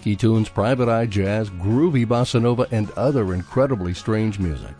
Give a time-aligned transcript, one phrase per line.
[0.00, 4.74] Key Tunes, Private Eye Jazz, Groovy Bossa Nova, and other incredibly strange music.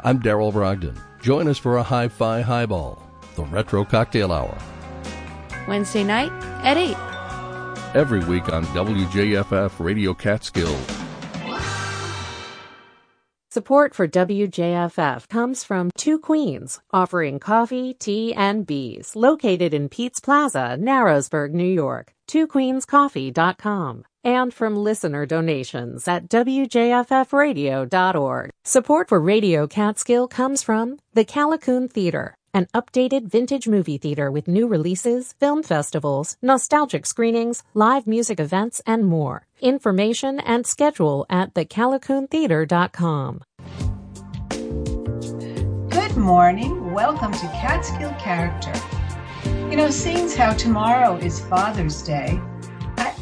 [0.00, 1.00] I'm Darrell Brogdon.
[1.20, 3.02] Join us for a Hi-Fi Highball,
[3.34, 4.56] the Retro Cocktail Hour.
[5.66, 6.30] Wednesday night
[6.64, 6.96] at 8.
[7.96, 10.76] Every week on WJFF Radio Catskill.
[13.50, 20.20] Support for WJFF comes from Two Queens, offering coffee, tea, and bees, located in Pete's
[20.20, 22.12] Plaza, Narrowsburg, New York.
[22.28, 28.50] TwoQueensCoffee.com and from listener donations at WJFFradio.org.
[28.64, 34.48] Support for Radio Catskill comes from the Callicoon Theater, an updated vintage movie theater with
[34.48, 39.46] new releases, film festivals, nostalgic screenings, live music events, and more.
[39.60, 43.42] Information and schedule at thecallicoontheater.com.
[45.90, 46.92] Good morning.
[46.92, 48.72] Welcome to Catskill Character.
[49.70, 52.40] You know, seeing how tomorrow is Father's Day,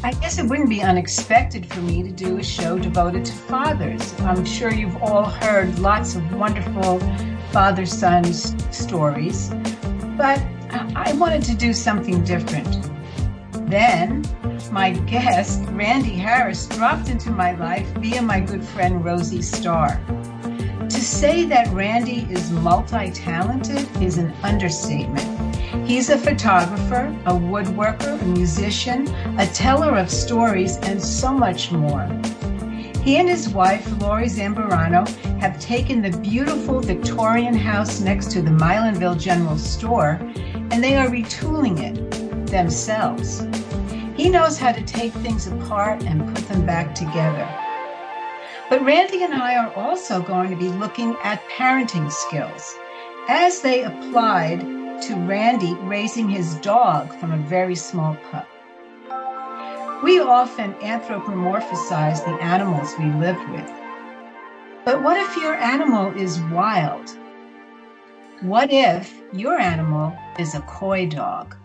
[0.03, 4.13] I, guess it wouldn't be unexpected for me to do a show devoted to fathers.
[4.21, 6.99] I'm sure you've all heard lots of wonderful
[7.51, 9.49] father son stories,
[10.17, 12.89] but I, I wanted to do something different.
[13.69, 14.23] Then,
[14.71, 19.99] my guest, Randy Harris, dropped into my life via my good friend Rosie Starr.
[20.89, 25.36] To say that Randy is multi talented is an understatement.
[25.85, 29.07] He's a photographer, a woodworker, a musician,
[29.39, 32.07] a teller of stories, and so much more.
[33.03, 35.07] He and his wife, Lori Zambarano,
[35.39, 40.19] have taken the beautiful Victorian house next to the Milanville General Store
[40.71, 43.47] and they are retooling it themselves.
[44.15, 47.47] He knows how to take things apart and put them back together.
[48.69, 52.75] But Randy and I are also going to be looking at parenting skills
[53.29, 58.47] as they applied to Randy raising his dog from a very small pup.
[60.03, 63.71] We often anthropomorphize the animals we live with.
[64.85, 67.09] But what if your animal is wild?
[68.41, 71.55] What if your animal is a coy dog?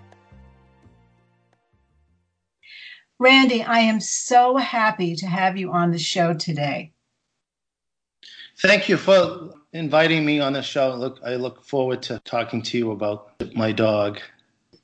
[3.19, 6.93] Randy, I am so happy to have you on the show today.
[8.59, 10.95] Thank you for inviting me on the show.
[10.95, 14.21] Look, I look forward to talking to you about my dog.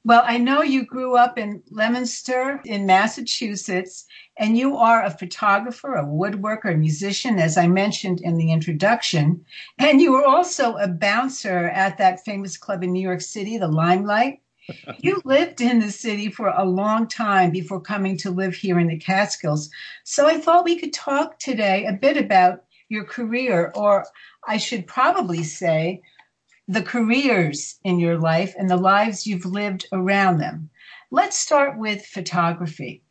[0.05, 4.07] Well, I know you grew up in Leominster in Massachusetts,
[4.39, 9.45] and you are a photographer, a woodworker, a musician, as I mentioned in the introduction.
[9.79, 13.69] And you were also a bouncer at that famous club in New York City, the
[13.69, 14.41] Limelight.
[15.01, 18.87] you lived in the city for a long time before coming to live here in
[18.87, 19.71] the Catskills.
[20.05, 24.07] So I thought we could talk today a bit about your career, or
[24.47, 26.03] I should probably say,
[26.67, 30.69] the careers in your life and the lives you've lived around them.
[31.11, 33.03] Let's start with photography.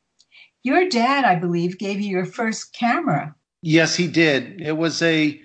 [0.64, 3.36] Your dad, I believe, gave you your first camera.
[3.62, 4.62] Yes, he did.
[4.62, 5.42] It was a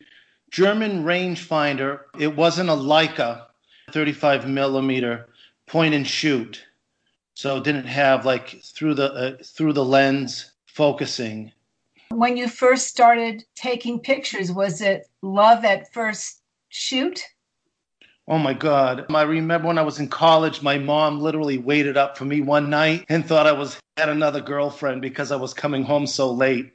[0.50, 2.00] German rangefinder.
[2.18, 3.46] It wasn't a Leica
[3.92, 5.28] 35 millimeter
[5.66, 6.64] point and shoot.
[7.34, 11.52] So it didn't have like through the uh, through the lens focusing.
[12.14, 17.22] When you first started taking pictures, was it love at first shoot?
[18.28, 19.06] Oh my God.
[19.12, 22.68] I remember when I was in college, my mom literally waited up for me one
[22.70, 26.72] night and thought I was had another girlfriend because I was coming home so late.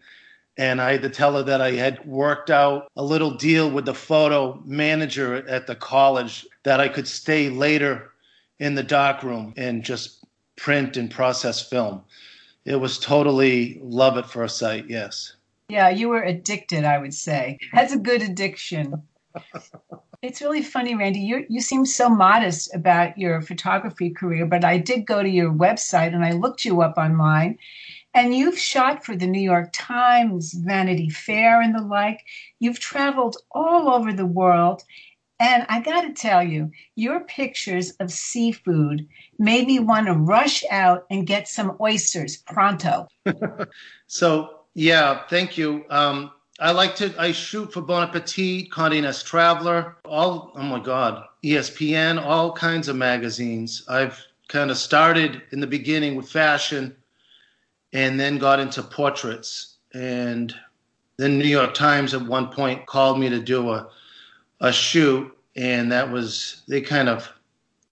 [0.58, 3.86] And I had to tell her that I had worked out a little deal with
[3.86, 8.12] the photo manager at the college that I could stay later
[8.60, 10.26] in the darkroom and just
[10.56, 12.04] print and process film
[12.68, 14.90] it was totally love at first sight.
[14.90, 15.34] Yes.
[15.70, 16.84] Yeah, you were addicted.
[16.84, 19.04] I would say that's a good addiction.
[20.22, 21.22] it's really funny, Randy.
[21.22, 25.52] You you seem so modest about your photography career, but I did go to your
[25.52, 27.58] website and I looked you up online,
[28.14, 32.26] and you've shot for the New York Times, Vanity Fair, and the like.
[32.60, 34.84] You've traveled all over the world,
[35.40, 40.64] and I got to tell you, your pictures of seafood made me want to rush
[40.72, 43.08] out and get some oysters pronto.
[44.08, 45.86] so, yeah, thank you.
[45.90, 50.80] Um, I like to, I shoot for Bon Appetit, Condé Nast Traveler, all, oh my
[50.80, 53.84] God, ESPN, all kinds of magazines.
[53.88, 56.96] I've kind of started in the beginning with fashion
[57.94, 59.76] and then got into portraits.
[59.94, 60.54] And
[61.18, 63.88] then New York Times at one point called me to do a
[64.60, 67.30] a shoot, and that was they kind of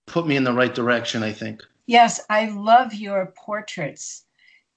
[0.06, 1.22] put me in the right direction.
[1.22, 1.62] I think.
[1.86, 4.24] Yes, I love your portraits.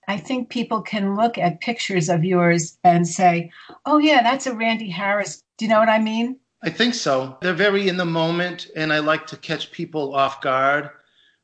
[0.08, 3.52] I think people can look at pictures of yours and say,
[3.86, 6.38] "Oh yeah, that's a Randy Harris." Do you know what I mean?
[6.62, 7.38] I think so.
[7.42, 10.90] They're very in the moment, and I like to catch people off guard.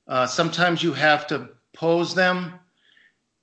[0.07, 2.53] Uh, sometimes you have to pose them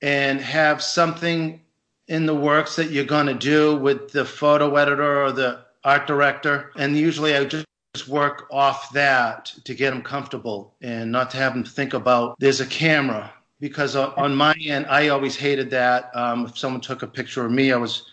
[0.01, 1.61] and have something
[2.07, 6.07] in the works that you're going to do with the photo editor or the art
[6.07, 6.71] director.
[6.75, 7.65] And usually I just
[8.07, 12.61] work off that to get them comfortable and not to have them think about there's
[12.61, 13.31] a camera.
[13.59, 16.11] Because on my end, I always hated that.
[16.13, 18.07] Um, if someone took a picture of me, I was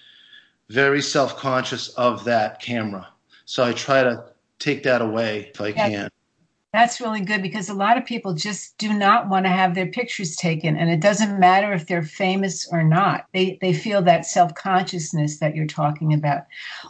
[0.68, 3.08] very self conscious of that camera.
[3.46, 4.24] So I try to
[4.60, 5.88] take that away if I yeah.
[5.88, 6.10] can.
[6.72, 9.88] That's really good because a lot of people just do not want to have their
[9.88, 13.26] pictures taken and it doesn't matter if they're famous or not.
[13.32, 16.42] They they feel that self-consciousness that you're talking about.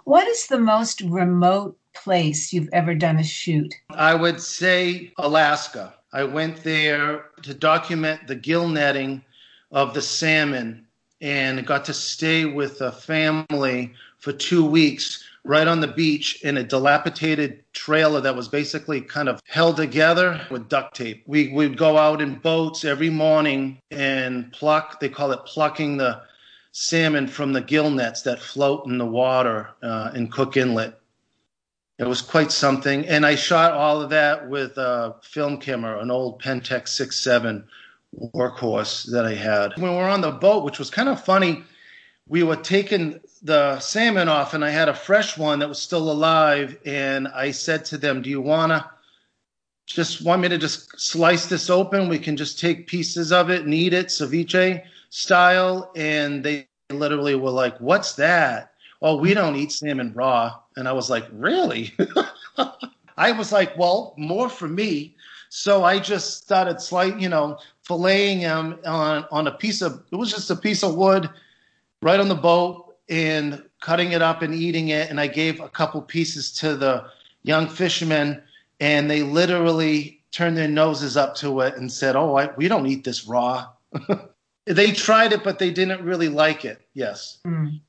[0.05, 3.75] What is the most remote place you've ever done a shoot?
[3.91, 5.95] I would say Alaska.
[6.13, 9.25] I went there to document the gill netting
[9.71, 10.87] of the salmon
[11.21, 16.57] and got to stay with a family for 2 weeks right on the beach in
[16.57, 21.23] a dilapidated trailer that was basically kind of held together with duct tape.
[21.27, 26.21] We would go out in boats every morning and pluck, they call it plucking the
[26.73, 30.95] salmon from the gill nets that float in the water uh, in Cook Inlet.
[31.99, 33.07] It was quite something.
[33.07, 37.65] And I shot all of that with a film camera, an old Pentax 6.7
[38.35, 39.73] workhorse that I had.
[39.77, 41.63] When we were on the boat, which was kind of funny,
[42.31, 46.13] we were taking the salmon off, and I had a fresh one that was still
[46.13, 46.79] alive.
[46.87, 48.89] And I said to them, "Do you wanna
[49.85, 52.09] just want me to just slice this open?
[52.09, 54.81] We can just take pieces of it and eat it ceviche
[55.11, 60.55] style." And they literally were like, "What's that?" Oh, we don't eat salmon raw.
[60.77, 61.93] And I was like, "Really?"
[63.17, 65.17] I was like, "Well, more for me."
[65.49, 70.05] So I just started slice, you know, filleting them on on a piece of.
[70.13, 71.29] It was just a piece of wood
[72.03, 75.11] right on the boat and cutting it up and eating it.
[75.11, 77.07] And I gave a couple pieces to the
[77.43, 78.43] young fishermen,
[78.79, 82.87] and they literally turned their noses up to it and said, "Oh, I, we don't
[82.87, 83.69] eat this raw."
[84.67, 86.87] they tried it, but they didn't really like it.
[86.95, 87.39] Yes.
[87.47, 87.81] Mm.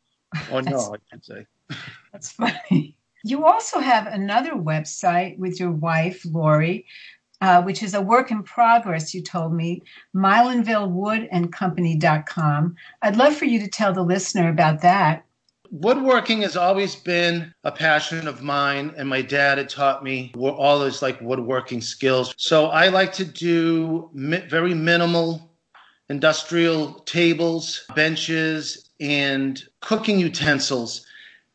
[0.52, 1.46] Or no, I should say.
[2.12, 2.96] That's funny.
[3.24, 6.86] You also have another website with your wife, Lori,
[7.42, 9.84] uh, which is a work in progress, you told me,
[10.16, 12.76] milanvillewoodandcompany.com.
[13.02, 15.26] I'd love for you to tell the listener about that.
[15.72, 20.80] Woodworking has always been a passion of mine, and my dad had taught me all
[20.80, 22.34] those like woodworking skills.
[22.38, 25.50] So I like to do mi- very minimal
[26.10, 31.06] industrial tables, benches, and cooking utensils.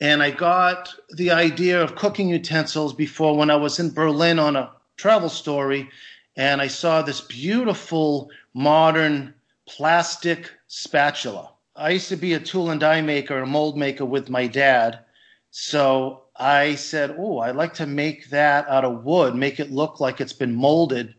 [0.01, 4.57] And I got the idea of cooking utensils before when I was in Berlin on
[4.57, 5.89] a travel story,
[6.37, 9.35] and I saw this beautiful modern
[9.67, 11.51] plastic spatula.
[11.75, 15.01] I used to be a tool and die maker, a mold maker with my dad.
[15.51, 20.01] So I said, Oh, I'd like to make that out of wood, make it look
[20.01, 21.15] like it's been molded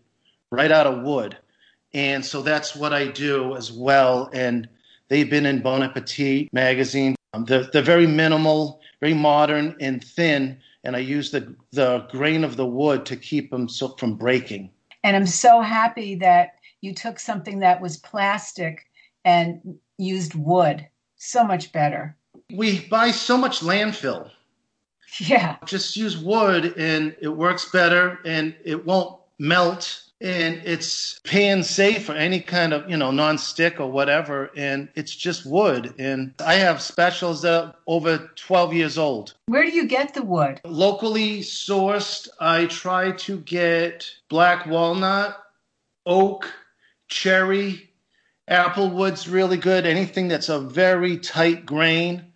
[0.51, 1.37] right out of wood.
[1.93, 4.29] And so that's what I do as well.
[4.33, 4.67] And
[5.07, 7.15] they've been in Bon Appetit magazine.
[7.33, 12.43] Um, they're, they're very minimal, very modern and thin and I use the the grain
[12.43, 14.71] of the wood to keep them so, from breaking.
[15.03, 18.85] And I'm so happy that you took something that was plastic
[19.25, 20.87] and used wood.
[21.17, 22.15] So much better.
[22.53, 24.31] We buy so much landfill.
[25.19, 25.57] Yeah.
[25.65, 32.05] Just use wood and it works better and it won't melt and it's pan safe
[32.05, 35.93] for any kind of you know non-stick or whatever and it's just wood.
[35.99, 39.35] And i have specials that are over 12 years old.
[39.47, 40.61] Where do you get the wood?
[40.63, 45.37] Locally sourced i try to get black walnut
[46.05, 46.51] oak
[47.09, 47.89] cherry
[48.47, 52.33] apple wood's really good anything that's a very tight grain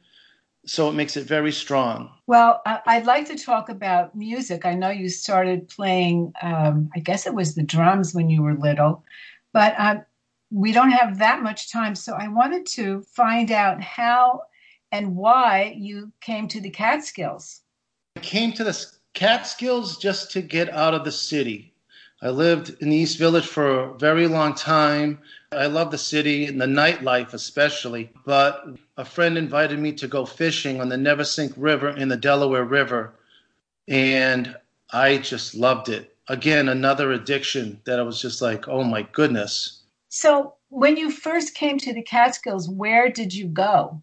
[0.65, 2.11] so it makes it very strong.
[2.31, 4.65] Well, I'd like to talk about music.
[4.65, 8.53] I know you started playing, um, I guess it was the drums when you were
[8.53, 9.03] little,
[9.51, 9.95] but uh,
[10.49, 11.93] we don't have that much time.
[11.93, 14.43] So I wanted to find out how
[14.93, 17.63] and why you came to the Catskills.
[18.15, 18.81] I came to the
[19.13, 21.73] Catskills just to get out of the city.
[22.21, 25.19] I lived in the East Village for a very long time.
[25.51, 28.65] I love the city and the nightlife especially, but
[28.97, 33.13] a friend invited me to go fishing on the Neversink River in the Delaware River,
[33.87, 34.55] and
[34.91, 36.15] I just loved it.
[36.29, 39.83] Again, another addiction that I was just like, oh my goodness.
[40.09, 44.01] So, when you first came to the Catskills, where did you go?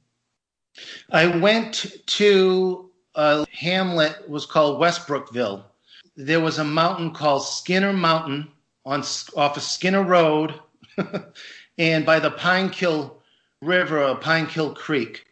[1.11, 5.65] I went to a hamlet was called Westbrookville
[6.19, 8.51] there was a mountain called Skinner Mountain
[8.85, 9.01] on
[9.37, 10.53] off of Skinner Road,
[11.79, 13.19] and by the Pinekill
[13.63, 15.27] River, or Pine Kill Creek.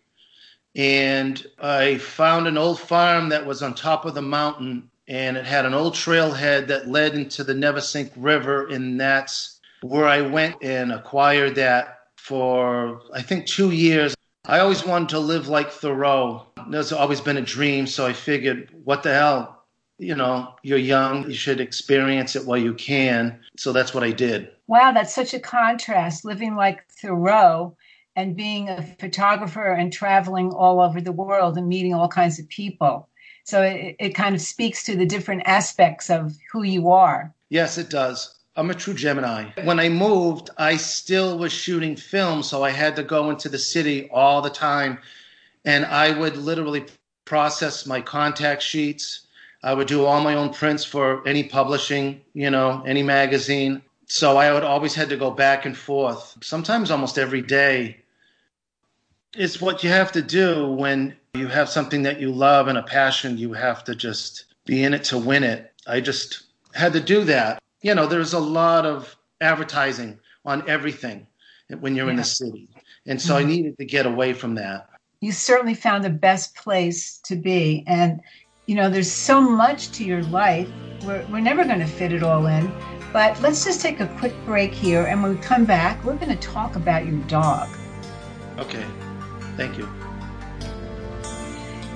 [0.75, 5.47] And I found an old farm that was on top of the mountain, and it
[5.47, 10.57] had an old trailhead that led into the Neversink River, and that's where I went
[10.63, 14.15] and acquired that for I think two years.
[14.45, 16.47] I always wanted to live like Thoreau.
[16.69, 19.65] There's always been a dream, so I figured, what the hell?
[19.99, 23.41] You know, you're young, you should experience it while you can.
[23.57, 24.51] So that's what I did.
[24.67, 27.77] Wow, that's such a contrast living like Thoreau
[28.17, 32.49] and being a photographer and traveling all over the world and meeting all kinds of
[32.49, 33.09] people.
[33.45, 37.33] So it, it kind of speaks to the different aspects of who you are.
[37.49, 38.35] Yes, it does.
[38.57, 39.51] I'm a true Gemini.
[39.65, 43.59] When I moved, I still was shooting film, so I had to go into the
[43.59, 44.99] city all the time.
[45.65, 46.87] And I would literally
[47.27, 49.27] process my contact sheets.
[49.63, 53.83] I would do all my own prints for any publishing, you know, any magazine.
[54.07, 57.99] So I would always had to go back and forth, sometimes almost every day.
[59.35, 62.83] It's what you have to do when you have something that you love and a
[62.83, 63.37] passion.
[63.37, 65.73] You have to just be in it to win it.
[65.87, 71.25] I just had to do that you know, there's a lot of advertising on everything
[71.79, 72.11] when you're yeah.
[72.11, 72.69] in the city.
[73.07, 73.47] And so mm-hmm.
[73.47, 74.89] I needed to get away from that.
[75.21, 77.85] You certainly found the best place to be.
[77.87, 78.21] And,
[78.67, 80.69] you know, there's so much to your life.
[81.05, 82.73] We're, we're never going to fit it all in.
[83.17, 85.07] But let's just take a quick break here.
[85.07, 87.67] And when we come back, we're going to talk about your dog.
[88.59, 88.85] Okay.
[89.57, 89.89] Thank you.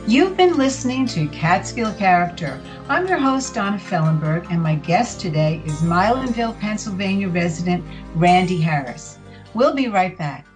[0.07, 2.59] You've been listening to Catskill Character
[2.89, 7.85] I'm your host, Donna Fellenberg, and my guest today is Milanville, Pennsylvania resident
[8.15, 9.19] Randy Harris.
[9.53, 10.47] We'll be right back.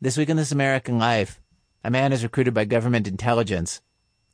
[0.00, 1.40] This week in This American Life,
[1.82, 3.82] a man is recruited by government intelligence.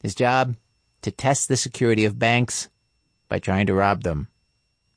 [0.02, 0.57] His job?
[1.00, 2.69] To test the security of banks
[3.30, 4.28] by trying to rob them.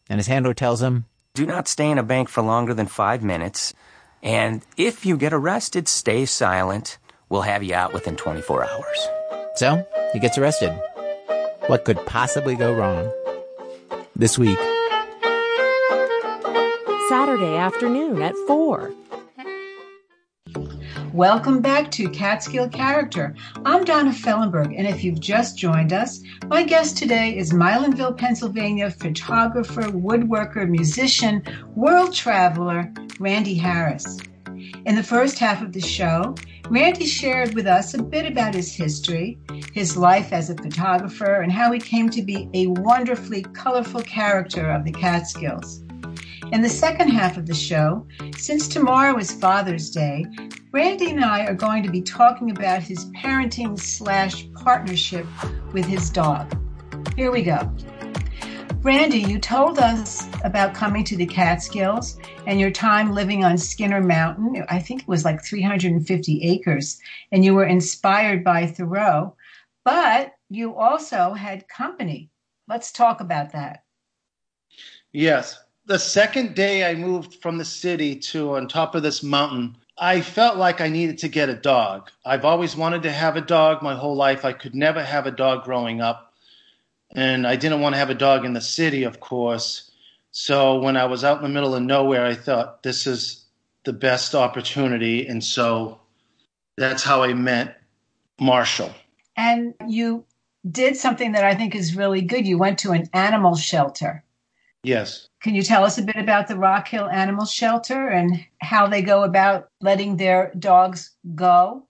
[0.10, 3.24] And his handler tells him, Do not stay in a bank for longer than five
[3.24, 3.74] minutes.
[4.22, 6.98] And if you get arrested, stay silent.
[7.30, 9.08] We'll have you out within 24 hours.
[9.56, 10.72] So, he gets arrested.
[11.68, 13.12] What could possibly go wrong?
[14.16, 14.60] This week.
[17.10, 18.92] Saturday afternoon at 4.
[21.14, 23.36] Welcome back to Catskill Character.
[23.66, 28.90] I'm Donna Fellenberg, and if you've just joined us, my guest today is Milanville, Pennsylvania
[28.90, 31.44] photographer, woodworker, musician,
[31.76, 34.18] world traveler, Randy Harris.
[34.88, 36.34] In the first half of the show,
[36.72, 39.38] Randy shared with us a bit about his history,
[39.72, 44.72] his life as a photographer, and how he came to be a wonderfully colorful character
[44.72, 45.84] of the Catskills.
[46.54, 48.06] In the second half of the show,
[48.38, 50.24] since tomorrow is Father's Day,
[50.72, 55.26] Randy and I are going to be talking about his parenting slash partnership
[55.74, 56.56] with his dog.
[57.16, 57.76] Here we go.
[58.84, 64.00] Randy, you told us about coming to the Catskills and your time living on Skinner
[64.00, 64.64] Mountain.
[64.70, 67.00] I think it was like 350 acres,
[67.32, 69.36] and you were inspired by Thoreau,
[69.84, 72.30] but you also had company.
[72.68, 73.86] Let's talk about that.
[75.12, 75.63] Yes.
[75.86, 80.22] The second day I moved from the city to on top of this mountain, I
[80.22, 82.10] felt like I needed to get a dog.
[82.26, 84.46] I've always wanted to have a dog my whole life.
[84.46, 86.34] I could never have a dog growing up
[87.16, 89.92] and I didn't want to have a dog in the city, of course.
[90.32, 93.46] So when I was out in the middle of nowhere, I thought this is
[93.86, 96.00] the best opportunity, and so
[96.78, 97.82] that's how I met
[98.40, 98.92] Marshall.
[99.36, 100.26] And you
[100.70, 102.48] did something that I think is really good.
[102.48, 104.24] You went to an animal shelter.
[104.84, 105.30] Yes.
[105.42, 109.02] Can you tell us a bit about the Rock Hill Animal Shelter and how they
[109.02, 111.88] go about letting their dogs go?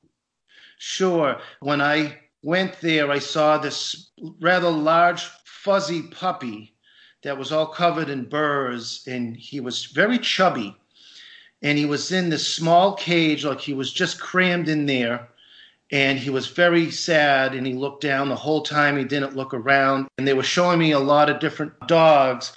[0.78, 1.40] Sure.
[1.60, 6.76] When I went there, I saw this rather large, fuzzy puppy
[7.24, 10.76] that was all covered in burrs, and he was very chubby.
[11.62, 15.30] And he was in this small cage, like he was just crammed in there.
[15.92, 18.98] And he was very sad, and he looked down the whole time.
[18.98, 20.08] He didn't look around.
[20.18, 22.52] And they were showing me a lot of different dogs,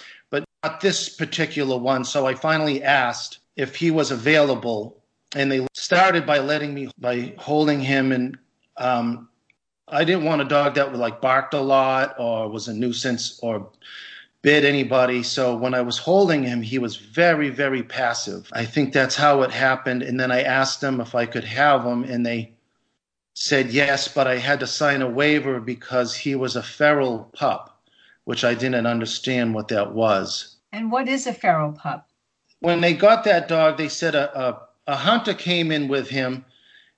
[0.63, 2.03] not this particular one.
[2.03, 5.01] So I finally asked if he was available.
[5.35, 8.37] And they started by letting me, by holding him and
[8.77, 9.27] um,
[9.89, 13.39] I didn't want a dog that would like barked a lot or was a nuisance
[13.41, 13.69] or
[14.41, 15.23] bit anybody.
[15.23, 18.49] So when I was holding him, he was very, very passive.
[18.53, 20.03] I think that's how it happened.
[20.03, 22.53] And then I asked them if I could have him, and they
[23.33, 27.76] said yes, but I had to sign a waiver because he was a feral pup,
[28.27, 30.57] which I didn't understand what that was.
[30.73, 32.09] And what is a feral pup?
[32.59, 36.43] When they got that dog, they said a, a, a hunter came in with him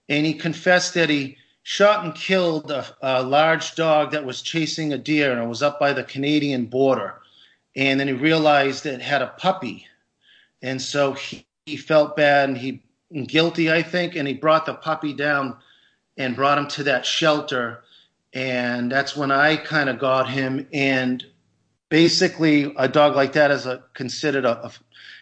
[0.09, 4.91] and he confessed that he shot and killed a, a, large dog that was chasing
[4.91, 7.21] a deer and it was up by the Canadian border.
[7.75, 9.85] And then he realized it had a puppy.
[10.63, 12.81] And so he, he felt bad and he
[13.27, 15.57] guilty, I think, and he brought the puppy down
[16.17, 17.83] and brought him to that shelter.
[18.33, 20.67] And that's when I kind of got him.
[20.71, 21.23] And
[21.89, 24.71] basically, a dog like that is a considered a, a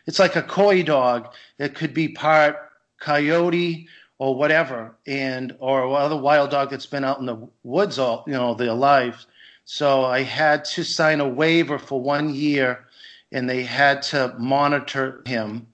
[0.05, 2.57] it's like a coy dog that could be part
[2.99, 3.87] coyote
[4.19, 8.33] or whatever, and or other wild dog that's been out in the woods all you
[8.33, 9.27] know their lives.
[9.65, 12.85] So I had to sign a waiver for one year,
[13.31, 15.67] and they had to monitor him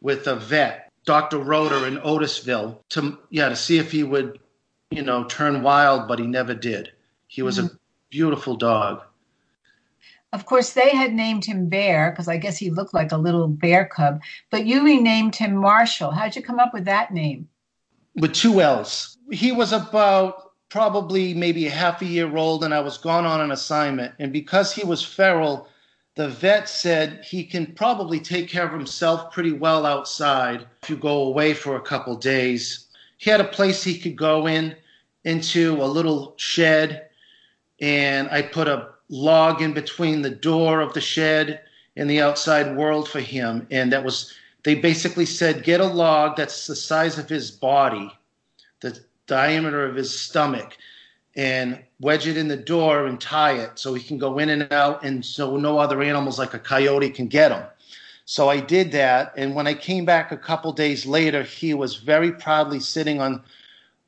[0.00, 1.38] with a vet, Dr.
[1.38, 4.38] Roeder in Otisville, to yeah to see if he would,
[4.90, 6.92] you know, turn wild, but he never did.
[7.26, 7.74] He was mm-hmm.
[7.74, 7.78] a
[8.10, 9.02] beautiful dog.
[10.32, 13.48] Of course, they had named him Bear because I guess he looked like a little
[13.48, 16.10] bear cub, but you renamed him Marshall.
[16.10, 17.48] How'd you come up with that name?
[18.14, 19.16] With two L's.
[19.30, 23.40] He was about probably maybe a half a year old, and I was gone on
[23.40, 24.14] an assignment.
[24.18, 25.68] And because he was feral,
[26.14, 30.96] the vet said he can probably take care of himself pretty well outside if you
[30.96, 32.87] go away for a couple days.
[33.18, 34.74] He had a place he could go in
[35.24, 37.08] into a little shed,
[37.80, 41.60] and I put a log in between the door of the shed
[41.96, 43.66] and the outside world for him.
[43.70, 44.32] And that was,
[44.62, 48.12] they basically said, get a log that's the size of his body,
[48.80, 50.76] the diameter of his stomach,
[51.36, 54.72] and wedge it in the door and tie it so he can go in and
[54.72, 57.64] out and so no other animals like a coyote can get him.
[58.30, 59.32] So I did that.
[59.38, 63.42] And when I came back a couple days later, he was very proudly sitting on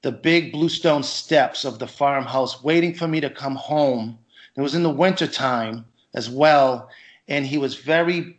[0.02, 4.18] the big bluestone steps of the farmhouse, waiting for me to come home
[4.56, 6.90] it was in the wintertime as well,
[7.28, 8.38] and he was very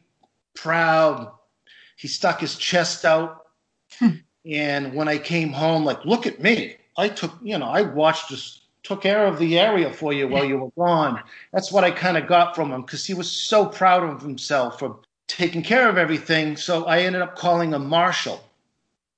[0.54, 1.32] proud.
[1.96, 3.48] He stuck his chest out.
[3.98, 4.10] Hmm.
[4.46, 6.76] and when I came home, like, look at me.
[6.96, 10.46] I took, you know, I watched just took care of the area for you while
[10.46, 11.24] you were gone.
[11.52, 14.78] That's what I kind of got from him because he was so proud of himself
[14.78, 15.00] for
[15.32, 16.56] taking care of everything.
[16.58, 18.44] So I ended up calling him Marshall,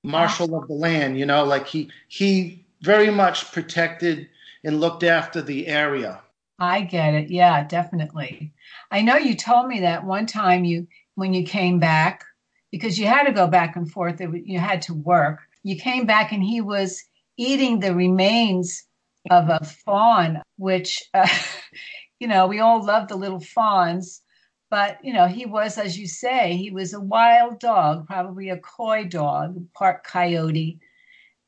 [0.03, 1.17] Marshall of the land.
[1.17, 4.29] You know, like he he very much protected
[4.63, 6.22] and looked after the area.
[6.60, 7.29] I get it.
[7.29, 8.53] Yeah, definitely.
[8.91, 12.24] I know you told me that one time you when you came back
[12.72, 14.20] because you had to go back and forth.
[14.20, 15.39] You had to work.
[15.63, 17.03] You came back and he was
[17.38, 18.84] eating the remains
[19.29, 21.27] of a fawn, which uh,
[22.20, 24.22] you know we all love the little fawns,
[24.74, 28.57] but you know he was, as you say, he was a wild dog, probably a
[28.57, 30.79] coy dog, part coyote,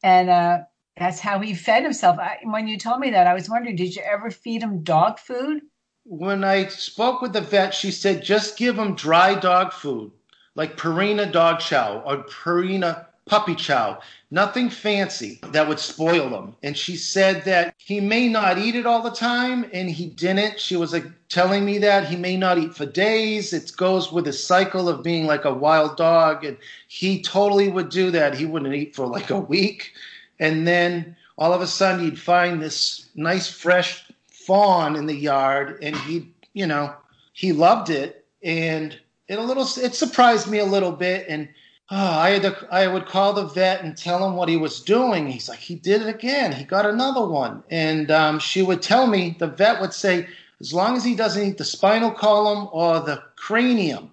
[0.04, 0.60] and uh,
[0.96, 2.20] that's how he fed himself.
[2.20, 5.18] I, when you told me that, I was wondering, did you ever feed him dog
[5.18, 5.64] food?
[6.04, 10.12] When I spoke with the vet, she said just give him dry dog food,
[10.54, 14.00] like Purina dog chow or Purina puppy chow.
[14.32, 16.56] Nothing fancy that would spoil them.
[16.64, 20.60] And she said that he may not eat it all the time, and he didn't.
[20.60, 23.54] She was like telling me that he may not eat for days.
[23.54, 26.58] It goes with his cycle of being like a wild dog, and
[26.88, 28.36] he totally would do that.
[28.36, 29.94] He wouldn't eat for like a week
[30.40, 35.80] and then all of a sudden you'd find this nice fresh fawn in the yard
[35.82, 36.94] and he you know
[37.34, 41.48] he loved it and it a little it surprised me a little bit and
[41.92, 44.82] oh, I had to, I would call the vet and tell him what he was
[44.82, 45.28] doing.
[45.28, 46.52] He's like, he did it again.
[46.52, 47.64] He got another one.
[47.70, 50.28] And um, she would tell me, the vet would say,
[50.60, 54.12] as long as he doesn't eat the spinal column or the cranium,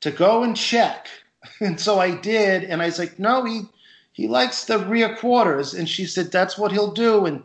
[0.00, 1.08] to go and check.
[1.60, 2.64] And so I did.
[2.64, 3.62] And I was like, no, he
[4.12, 5.74] he likes the rear quarters.
[5.74, 7.24] And she said, that's what he'll do.
[7.24, 7.42] And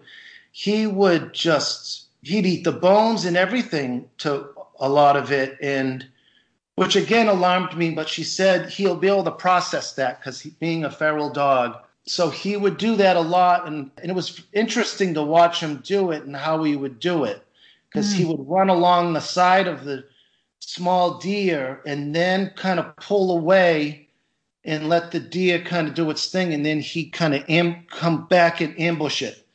[0.52, 5.56] he would just, he'd eat the bones and everything to a lot of it.
[5.62, 6.08] And,
[6.76, 10.84] which again alarmed me, but she said he'll be able to process that because being
[10.84, 11.78] a feral dog.
[12.06, 13.68] So he would do that a lot.
[13.68, 17.24] And, and it was interesting to watch him do it and how he would do
[17.24, 17.46] it
[17.90, 18.18] because mm.
[18.18, 20.04] he would run along the side of the
[20.60, 24.04] small deer and then kind of pull away
[24.66, 27.86] and let the deer kind of do its thing, and then he kind of am-
[27.90, 29.46] come back and ambush it.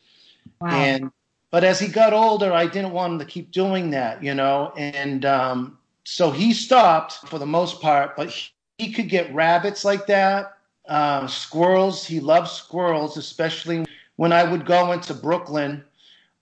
[0.61, 0.69] Wow.
[0.69, 1.13] And
[1.51, 4.75] but as he got older, I didn't want him to keep doing that, you know,
[4.77, 5.79] and um,
[6.11, 8.17] so he stopped for the most part.
[8.17, 10.57] But he, he could get rabbits like that,
[10.89, 12.07] uh, squirrels.
[12.07, 13.85] He loves squirrels, especially
[14.17, 15.85] when I would go into Brooklyn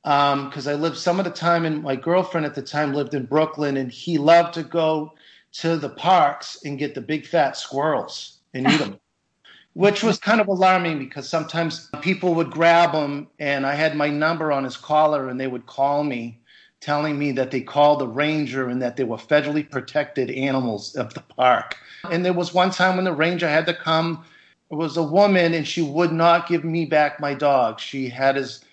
[0.05, 3.15] because um, I lived some of the time, and my girlfriend at the time lived
[3.15, 5.15] in Brooklyn, and he loved to go
[5.55, 9.01] to the parks and get the big fat squirrels and eat them,
[9.73, 14.11] which was kind of alarming because sometimes people would grab him and I had my
[14.11, 16.41] number on his collar and they would call me
[16.87, 21.13] telling me that they called the ranger and that they were federally protected animals of
[21.15, 21.77] the park.
[22.13, 24.25] And there was one time when the ranger had to come.
[24.71, 27.81] It was a woman and she would not give me back my dog.
[27.81, 28.65] She had his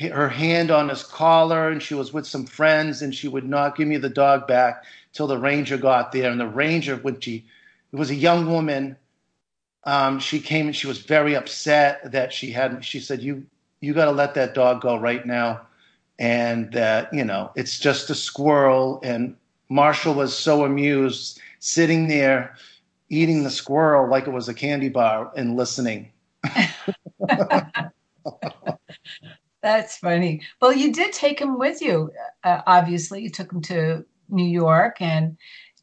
[0.00, 3.76] her hand on his collar and she was with some friends and she would not
[3.76, 7.44] give me the dog back till the ranger got there and the ranger when she
[7.92, 8.96] it was a young woman
[9.84, 12.84] um, she came and she was very upset that she had.
[12.84, 13.46] She said, "You
[13.80, 15.60] you got to let that dog go right now,"
[16.22, 19.00] and that you know it's just a squirrel.
[19.02, 19.36] And
[19.68, 22.54] Marshall was so amused, sitting there
[23.10, 26.10] eating the squirrel like it was a candy bar and listening.
[29.62, 30.40] That's funny.
[30.60, 32.10] Well, you did take him with you.
[32.42, 35.36] Uh, obviously, you took him to New York, and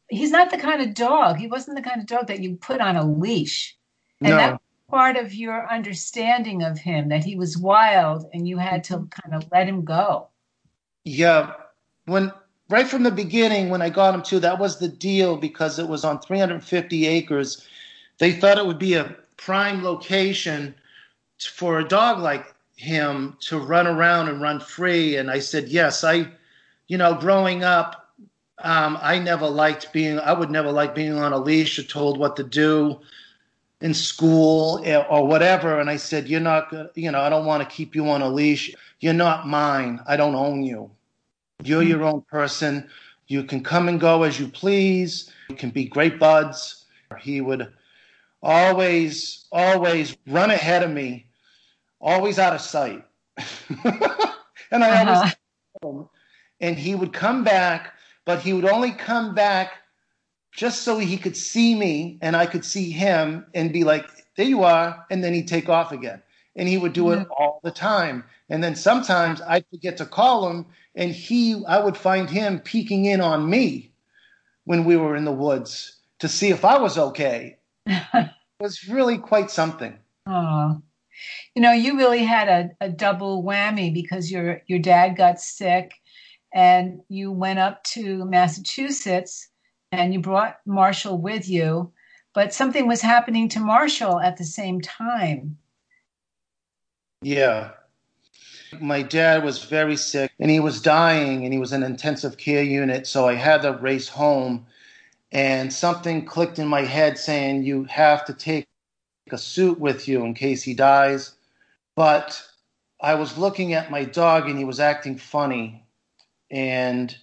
[0.08, 1.36] he's not the kind of dog.
[1.36, 3.76] He wasn't the kind of dog that you put on a leash.
[4.20, 4.36] And No.
[4.36, 9.08] that part of your understanding of him that he was wild and you had to
[9.10, 10.29] kind of let him go.
[11.04, 11.52] Yeah,
[12.06, 12.32] when
[12.68, 15.88] right from the beginning, when I got him to, that was the deal because it
[15.88, 17.66] was on 350 acres.
[18.18, 20.74] They thought it would be a prime location
[21.38, 25.16] for a dog like him to run around and run free.
[25.16, 26.26] And I said, yes, I,
[26.88, 28.12] you know, growing up,
[28.62, 32.18] um, I never liked being, I would never like being on a leash or told
[32.18, 33.00] what to do
[33.80, 35.80] in school eh, or whatever.
[35.80, 38.28] And I said, you're not, you know, I don't want to keep you on a
[38.28, 38.74] leash.
[39.00, 40.00] You're not mine.
[40.06, 40.90] I don't own you.
[41.62, 42.88] You're your own person.
[43.26, 45.30] You can come and go as you please.
[45.48, 46.84] You can be great buds.
[47.20, 47.72] He would
[48.42, 51.26] always, always run ahead of me,
[52.00, 53.04] always out of sight.
[54.70, 55.30] and I Uh-huh.
[55.82, 56.06] always,
[56.60, 59.74] and he would come back, but he would only come back
[60.52, 64.46] just so he could see me and I could see him and be like, there
[64.46, 65.06] you are.
[65.10, 66.22] And then he'd take off again.
[66.56, 67.32] And he would do it mm-hmm.
[67.38, 68.24] all the time.
[68.48, 73.04] And then sometimes I'd forget to call him and he, I would find him peeking
[73.04, 73.92] in on me
[74.64, 77.58] when we were in the woods to see if I was okay.
[78.60, 79.98] It was really quite something.
[80.26, 80.82] Oh,
[81.54, 85.92] you know, you really had a, a double whammy because your your dad got sick,
[86.52, 89.48] and you went up to Massachusetts,
[89.92, 91.92] and you brought Marshall with you,
[92.34, 95.58] but something was happening to Marshall at the same time.
[97.22, 97.72] Yeah.
[98.80, 102.62] My dad was very sick and he was dying and he was in intensive care
[102.62, 103.06] unit.
[103.06, 104.66] So I had to race home
[105.32, 108.68] and something clicked in my head saying you have to take
[109.32, 111.32] a suit with you in case he dies.
[111.96, 112.40] But
[113.00, 115.84] I was looking at my dog and he was acting funny.
[116.48, 117.16] And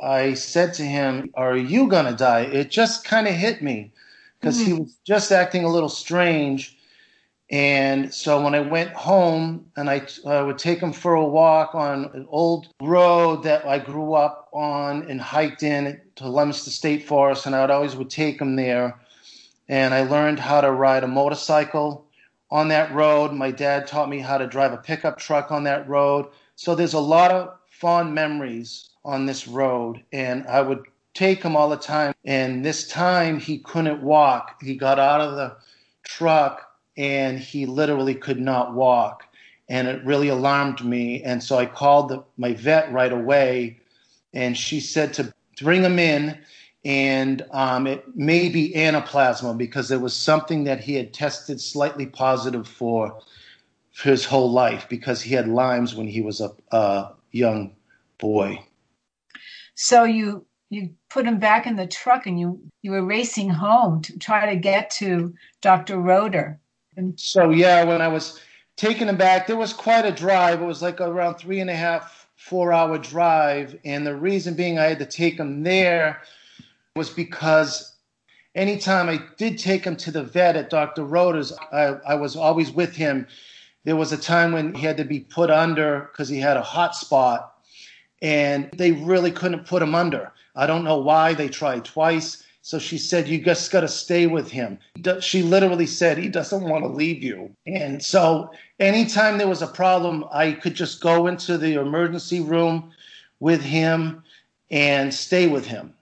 [0.00, 2.42] I said to him, Are you going to die?
[2.42, 3.92] It just kind of hit me
[4.40, 4.80] because he mm.
[4.80, 6.76] was just acting a little strange.
[7.48, 11.74] And so when I went home and I, I would take him for a walk
[11.74, 17.06] on an old road that I grew up on and hiked in to Leominster State
[17.06, 18.98] Forest, and I would always would take him there.
[19.68, 22.06] And I learned how to ride a motorcycle
[22.50, 23.32] on that road.
[23.32, 26.26] My dad taught me how to drive a pickup truck on that road.
[26.56, 31.56] So there's a lot of fond memories on this road, and I would take him
[31.56, 32.14] all the time.
[32.24, 34.60] And this time he couldn't walk.
[34.62, 35.56] He got out of the
[36.04, 39.24] truck and he literally could not walk.
[39.68, 41.22] And it really alarmed me.
[41.22, 43.80] And so I called the, my vet right away,
[44.32, 46.38] and she said to bring him in.
[46.84, 52.06] And um, it may be anaplasma because it was something that he had tested slightly
[52.06, 53.18] positive for,
[54.02, 57.74] his whole life because he had Lyme's when he was a, a young
[58.18, 58.62] boy.
[59.76, 64.02] So you you put him back in the truck, and you you were racing home
[64.02, 65.98] to try to get to Dr.
[65.98, 66.58] Roeder.
[66.96, 68.40] And So yeah, when I was
[68.76, 70.60] taking him back, there was quite a drive.
[70.60, 73.78] It was like around three and a half, four hour drive.
[73.84, 76.22] And the reason being I had to take him there
[76.96, 77.96] was because
[78.54, 81.04] anytime I did take him to the vet at Dr.
[81.04, 83.26] Roeder's, I, I was always with him.
[83.84, 86.62] There was a time when he had to be put under because he had a
[86.62, 87.55] hot spot
[88.22, 90.32] and they really couldn't put him under.
[90.54, 91.34] I don't know why.
[91.34, 92.42] They tried twice.
[92.62, 94.78] So she said, You just got to stay with him.
[95.20, 97.54] She literally said, He doesn't want to leave you.
[97.66, 98.50] And so
[98.80, 102.90] anytime there was a problem, I could just go into the emergency room
[103.38, 104.24] with him
[104.70, 105.94] and stay with him.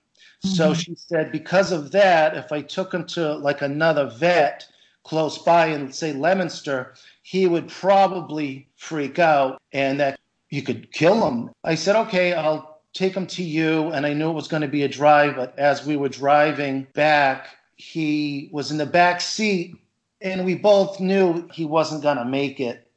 [0.43, 0.81] So mm-hmm.
[0.81, 4.67] she said, Because of that, if I took him to like another vet
[5.03, 10.19] close by and say Leominster, he would probably freak out and that
[10.55, 11.51] you could kill him.
[11.65, 13.89] I said, Okay, I'll take him to you.
[13.89, 16.87] And I knew it was going to be a drive, but as we were driving
[16.95, 19.77] back, he was in the back seat
[20.21, 22.89] and we both knew he wasn't going to make it.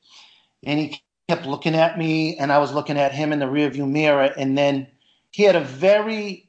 [0.63, 3.89] And he kept looking at me and I was looking at him in the rearview
[3.89, 4.31] mirror.
[4.37, 4.87] And then
[5.31, 6.47] he had a very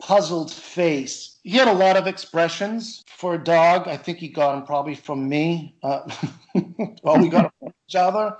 [0.00, 1.38] puzzled face.
[1.42, 3.88] He had a lot of expressions for a dog.
[3.88, 5.74] I think he got them probably from me.
[5.82, 6.08] Uh,
[7.02, 8.36] well, we got them from each other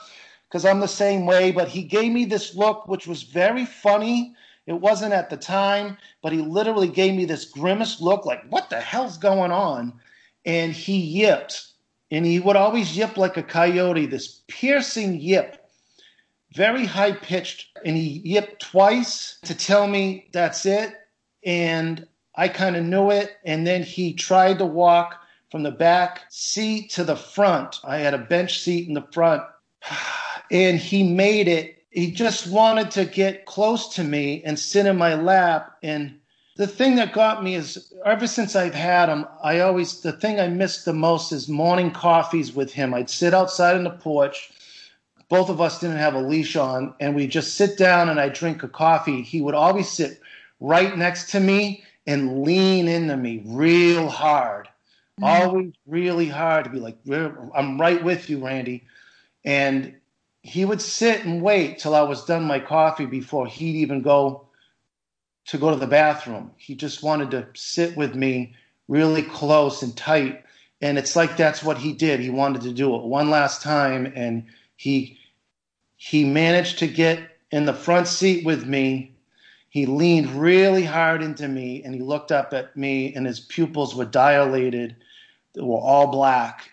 [0.57, 1.53] because I'm the same way.
[1.53, 4.35] But he gave me this look, which was very funny.
[4.67, 8.71] It wasn't at the time, but he literally gave me this grimace look like, what
[8.71, 9.93] the hell's going on?
[10.47, 11.73] And he yipped.
[12.11, 15.63] And he would always yip like a coyote, this piercing yip,
[16.55, 17.67] very high pitched.
[17.85, 20.95] And he yipped twice to tell me that's it.
[21.45, 23.37] And I kind of knew it.
[23.45, 27.77] And then he tried to walk from the back seat to the front.
[27.85, 29.43] I had a bench seat in the front,
[30.51, 31.85] and he made it.
[31.91, 35.77] He just wanted to get close to me and sit in my lap.
[35.83, 36.19] And
[36.57, 40.39] the thing that got me is ever since I've had him, I always, the thing
[40.39, 42.93] I missed the most is morning coffees with him.
[42.93, 44.51] I'd sit outside on the porch.
[45.29, 48.29] Both of us didn't have a leash on, and we'd just sit down and I
[48.29, 49.23] drink a coffee.
[49.23, 50.21] He would always sit
[50.61, 54.69] right next to me and lean into me real hard
[55.21, 55.25] mm-hmm.
[55.25, 56.97] always really hard to be like,
[57.55, 58.85] I'm right with you, Randy.
[59.45, 59.95] And
[60.47, 64.47] he would sit and wait till I was done my coffee before he'd even go
[65.47, 66.53] to go to the bathroom.
[66.57, 68.55] He just wanted to sit with me
[68.89, 70.45] really close and tight.
[70.81, 72.21] And it's like that's what he did.
[72.21, 74.45] He wanted to do it one last time and
[74.77, 75.19] he
[75.97, 79.17] he managed to get in the front seat with me.
[79.69, 83.95] He leaned really hard into me and he looked up at me and his pupils
[83.97, 84.97] were dilated
[85.55, 86.71] They were all black.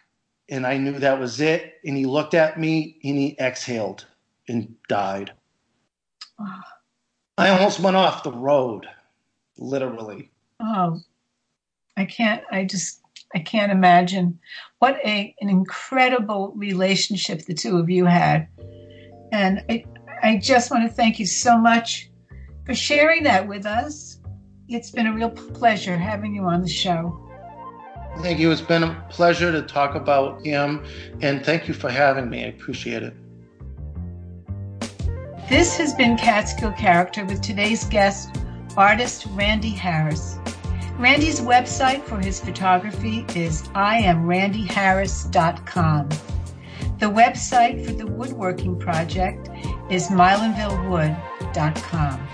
[0.49, 1.75] And I knew that was it.
[1.85, 4.05] And he looked at me and he exhaled
[4.47, 5.31] and died.
[6.39, 6.63] Ah.
[7.37, 8.87] I almost went off the road,
[9.57, 10.31] literally.
[10.59, 10.99] Oh,
[11.97, 13.01] I can't, I just,
[13.33, 14.39] I can't imagine
[14.79, 18.47] what a, an incredible relationship the two of you had.
[19.31, 19.83] And I,
[20.21, 22.11] I just want to thank you so much
[22.65, 24.19] for sharing that with us.
[24.67, 27.19] It's been a real pleasure having you on the show.
[28.21, 28.51] Thank you.
[28.51, 30.85] It's been a pleasure to talk about him,
[31.21, 32.45] and thank you for having me.
[32.45, 33.13] I appreciate it.
[35.49, 38.29] This has been Catskill Character with today's guest,
[38.77, 40.37] artist Randy Harris.
[40.97, 46.09] Randy's website for his photography is iamrandyharris.com.
[46.99, 49.49] The website for the woodworking project
[49.89, 52.27] is milanvillewood.com.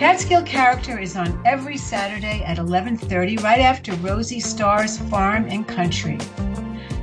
[0.00, 6.16] Catskill Character is on every Saturday at 11:30 right after Rosie Starr's Farm and Country.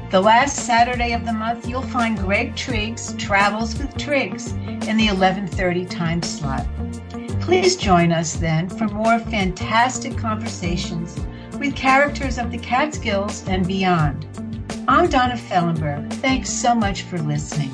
[0.10, 4.54] The last Saturday of the month, you'll find Greg Triggs Travels with Triggs
[4.88, 6.66] in the 11:30 time slot.
[7.40, 11.20] Please join us then for more fantastic conversations
[11.60, 14.26] with characters of the Catskills and beyond.
[14.88, 16.12] I'm Donna Fellenberg.
[16.14, 17.72] Thanks so much for listening.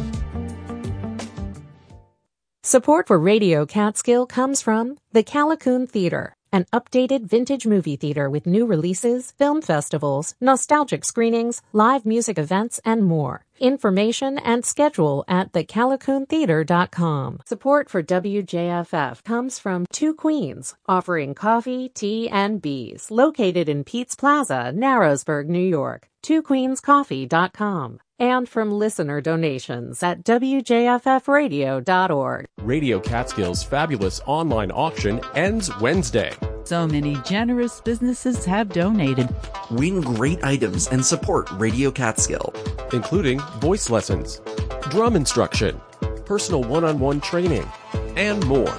[2.74, 8.48] Support for Radio Catskill comes from the Callicoon Theater, an updated vintage movie theater with
[8.48, 13.46] new releases, film festivals, nostalgic screenings, live music events, and more.
[13.60, 17.42] Information and schedule at thecallicoontheater.com.
[17.46, 24.16] Support for WJFF comes from Two Queens, offering coffee, tea, and bees, located in Pete's
[24.16, 26.10] Plaza, Narrowsburg, New York.
[26.24, 32.46] TwoQueensCoffee.com and from listener donations at WJFFradio.org.
[32.62, 36.34] Radio Catskill's fabulous online auction ends Wednesday.
[36.66, 39.28] So many generous businesses have donated.
[39.70, 42.54] Win great items and support Radio Catskill,
[42.94, 44.42] including voice lessons,
[44.90, 45.82] drum instruction,
[46.26, 47.68] personal one on one training,
[48.16, 48.74] and more.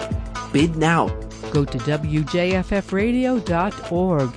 [0.52, 1.08] Bid now.
[1.50, 4.32] Go to WJFFradio.org.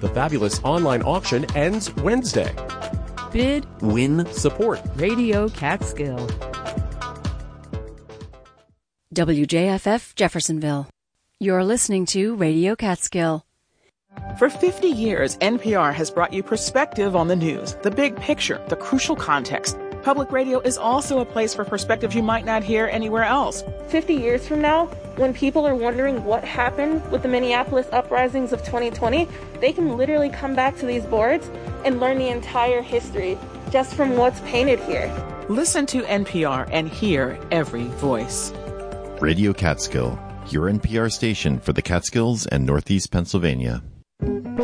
[0.00, 2.54] The fabulous online auction ends Wednesday.
[3.30, 6.26] Bid, win, support Radio Catskill.
[9.14, 10.88] WJFF Jeffersonville.
[11.40, 13.44] You're listening to Radio Catskill.
[14.38, 18.76] For 50 years, NPR has brought you perspective on the news, the big picture, the
[18.76, 19.76] crucial context.
[20.02, 23.64] Public radio is also a place for perspectives you might not hear anywhere else.
[23.88, 28.60] 50 years from now, when people are wondering what happened with the Minneapolis uprisings of
[28.60, 29.28] 2020,
[29.60, 31.50] they can literally come back to these boards
[31.84, 33.36] and learn the entire history
[33.70, 35.12] just from what's painted here.
[35.48, 38.52] Listen to NPR and hear every voice.
[39.20, 43.82] Radio Catskill, your NPR station for the Catskills and Northeast Pennsylvania.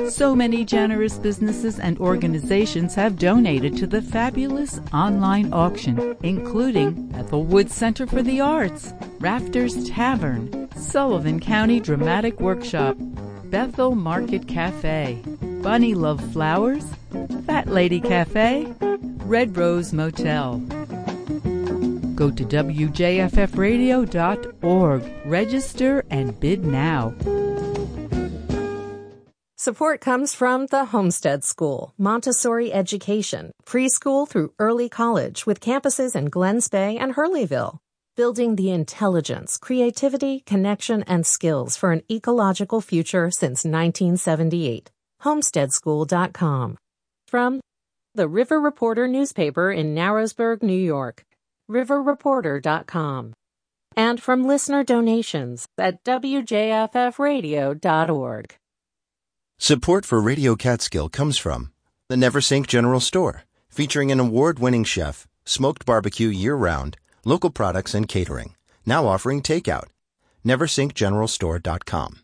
[0.08, 7.44] So many generous businesses and organizations have donated to the fabulous online auction, including Bethel
[7.44, 12.96] Woods Center for the Arts, Rafters Tavern, Sullivan County Dramatic Workshop,
[13.44, 15.22] Bethel Market Cafe,
[15.62, 16.84] Bunny Love Flowers,
[17.46, 20.58] Fat Lady Cafe, Red Rose Motel.
[22.14, 27.14] Go to WJFFradio.org, register, and bid now.
[29.64, 36.26] Support comes from the Homestead School, Montessori Education, preschool through early college with campuses in
[36.26, 37.78] Glen Spey and Hurleyville.
[38.14, 44.90] Building the intelligence, creativity, connection, and skills for an ecological future since 1978.
[45.22, 46.76] Homesteadschool.com.
[47.26, 47.60] From
[48.14, 51.24] the River Reporter newspaper in Narrowsburg, New York.
[51.70, 53.32] RiverReporter.com.
[53.96, 58.56] And from listener donations at WJFFradio.org.
[59.58, 61.70] Support for Radio Catskill comes from
[62.08, 68.56] the Neversink General Store, featuring an award-winning chef, smoked barbecue year-round, local products and catering.
[68.84, 69.86] Now offering takeout.
[70.44, 72.23] NeversinkGeneralStore.com.